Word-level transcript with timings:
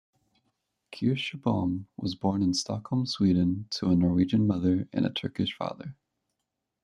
Kirsebom 0.91 1.85
was 1.95 2.15
born 2.15 2.41
in 2.41 2.55
Stockholm, 2.55 3.05
Sweden, 3.05 3.67
to 3.69 3.91
a 3.91 3.95
Norwegian 3.95 4.47
mother 4.47 4.89
and 4.91 5.05
a 5.05 5.11
Turkish 5.13 5.55
father. 5.55 5.95